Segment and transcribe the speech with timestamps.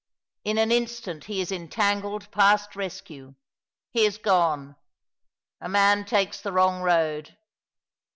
[0.43, 3.35] In an instant he is entangled past rescue.
[3.91, 4.75] He is gone.
[5.59, 7.37] A man takes the wrong road.